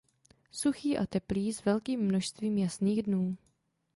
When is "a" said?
0.97-1.05